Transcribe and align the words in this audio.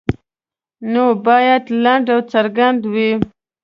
نوم 0.91 1.11
باید 1.25 1.63
لنډ 1.83 2.05
او 2.15 2.19
څرګند 2.31 2.81
وي. 2.93 3.11